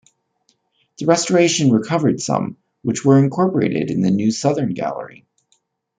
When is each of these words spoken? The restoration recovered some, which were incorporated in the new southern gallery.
The 0.97 1.05
restoration 1.05 1.69
recovered 1.71 2.19
some, 2.19 2.57
which 2.81 3.05
were 3.05 3.19
incorporated 3.23 3.91
in 3.91 4.01
the 4.01 4.09
new 4.09 4.31
southern 4.31 4.73
gallery. 4.73 5.27